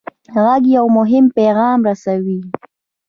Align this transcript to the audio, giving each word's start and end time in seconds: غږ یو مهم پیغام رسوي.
غږ 0.43 0.63
یو 0.77 0.85
مهم 0.97 1.25
پیغام 1.37 1.79
رسوي. 1.87 2.39